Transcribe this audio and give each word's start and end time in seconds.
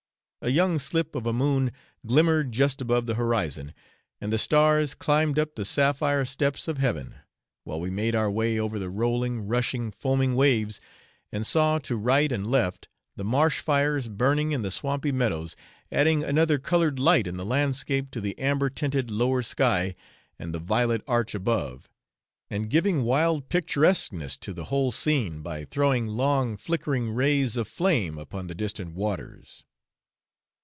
A 0.43 0.49
young 0.49 0.79
slip 0.79 1.13
of 1.13 1.27
a 1.27 1.33
moon 1.33 1.71
glimmered 2.03 2.51
just 2.51 2.81
above 2.81 3.05
the 3.05 3.13
horizon, 3.13 3.75
and 4.19 4.33
'the 4.33 4.39
stars 4.39 4.95
climbed 4.95 5.37
up 5.37 5.53
the 5.53 5.63
sapphire 5.63 6.25
steps 6.25 6.67
of 6.67 6.79
heaven,' 6.79 7.13
while 7.63 7.79
we 7.79 7.91
made 7.91 8.15
our 8.15 8.31
way 8.31 8.57
over 8.59 8.79
the 8.79 8.89
rolling, 8.89 9.47
rushing, 9.47 9.91
foaming 9.91 10.33
waves, 10.33 10.81
and 11.31 11.45
saw 11.45 11.77
to 11.77 11.95
right 11.95 12.31
and 12.31 12.47
left 12.49 12.87
the 13.15 13.23
marsh 13.23 13.59
fires 13.59 14.07
burning 14.07 14.51
in 14.51 14.63
the 14.63 14.71
swampy 14.71 15.11
meadows, 15.11 15.55
adding 15.91 16.23
another 16.23 16.57
coloured 16.57 16.97
light 16.97 17.27
in 17.27 17.37
the 17.37 17.45
landscape 17.45 18.09
to 18.09 18.19
the 18.19 18.35
amber 18.39 18.71
tinted 18.71 19.11
lower 19.11 19.43
sky 19.43 19.93
and 20.39 20.55
the 20.55 20.59
violet 20.59 21.03
arch 21.07 21.35
above, 21.35 21.87
and 22.49 22.71
giving 22.71 23.03
wild 23.03 23.47
picturesqueness 23.47 24.37
to 24.37 24.53
the 24.55 24.65
whole 24.73 24.91
scene 24.91 25.43
by 25.43 25.63
throwing 25.65 26.07
long 26.07 26.57
flickering 26.57 27.11
rays 27.11 27.55
of 27.55 27.67
flame 27.67 28.17
upon 28.17 28.47
the 28.47 28.55
distant 28.55 28.95
waters. 28.95 29.63